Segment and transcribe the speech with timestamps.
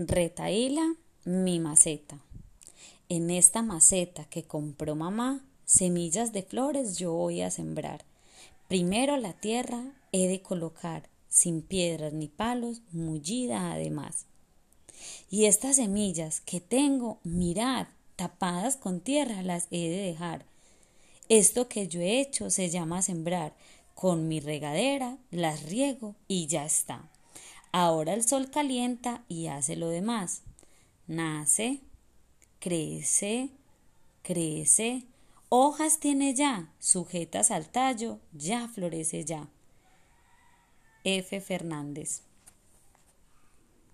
[0.00, 2.20] Retaíla, mi maceta.
[3.08, 8.04] En esta maceta que compró mamá, semillas de flores yo voy a sembrar.
[8.68, 14.26] Primero la tierra he de colocar, sin piedras ni palos, mullida además.
[15.30, 20.46] Y estas semillas que tengo, mirad, tapadas con tierra, las he de dejar.
[21.28, 23.52] Esto que yo he hecho se llama sembrar.
[23.96, 27.10] Con mi regadera las riego y ya está.
[27.72, 30.42] Ahora el sol calienta y hace lo demás.
[31.06, 31.80] Nace,
[32.60, 33.50] crece,
[34.22, 35.04] crece,
[35.48, 39.48] hojas tiene ya, sujetas al tallo, ya florece ya.
[41.04, 41.40] F.
[41.40, 42.22] Fernández